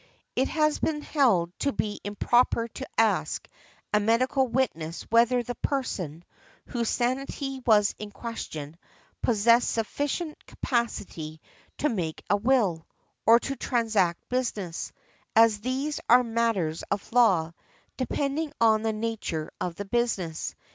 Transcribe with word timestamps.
It 0.35 0.47
has 0.47 0.79
been 0.79 1.03
held 1.03 1.53
to 1.59 1.71
be 1.71 2.01
improper 2.03 2.67
to 2.69 2.87
ask 2.97 3.47
a 3.93 3.99
medical 3.99 4.47
witness 4.47 5.03
whether 5.11 5.43
the 5.43 5.53
person, 5.53 6.23
whose 6.65 6.89
sanity 6.89 7.61
was 7.67 7.93
in 7.99 8.09
question, 8.09 8.77
possessed 9.21 9.69
sufficient 9.71 10.43
capacity 10.47 11.39
to 11.77 11.89
make 11.89 12.23
a 12.31 12.35
will, 12.35 12.87
or 13.27 13.39
to 13.41 13.55
transact 13.55 14.27
business, 14.27 14.91
as 15.35 15.59
these 15.59 15.99
are 16.09 16.23
matters 16.23 16.81
of 16.89 17.13
law, 17.13 17.51
depending 17.95 18.51
on 18.59 18.81
the 18.81 18.93
nature 18.93 19.51
of 19.61 19.75
the 19.75 19.85
business. 19.85 20.55